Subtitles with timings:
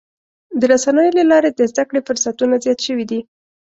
[0.59, 3.19] د رسنیو له لارې د زدهکړې فرصتونه زیات شوي دي.